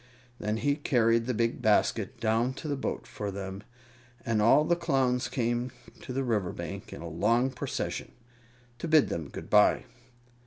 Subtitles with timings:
[0.39, 3.61] Then he carried the big basket down to the boat for them,
[4.25, 8.11] and all the Clowns came to the river bank in a long procession,
[8.79, 9.85] to bid them good bye.